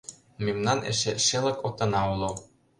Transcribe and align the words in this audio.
Мемнан 0.45 0.79
эше 0.91 1.13
Шелык 1.25 1.57
Отына 1.67 2.01
уло. 2.13 2.31